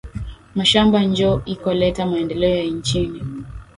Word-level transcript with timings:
Mashamba 0.57 0.97
njo 1.09 1.31
iko 1.53 1.69
leta 1.81 1.99
maendeleo 2.09 2.55
ya 2.59 2.63
inchi 2.71 2.99